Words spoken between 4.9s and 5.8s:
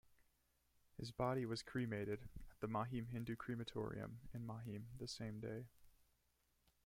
the same day.